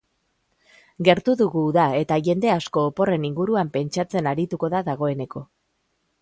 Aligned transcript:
Gertu 1.07 1.35
dugu 1.41 1.65
uda 1.71 1.83
eta 2.05 2.17
jende 2.29 2.49
asko 2.55 2.85
oporren 2.93 3.27
inguruan 3.29 3.71
pentsatzen 3.77 4.31
arituko 4.33 4.71
da 4.77 4.83
dagoeneko. 4.91 5.45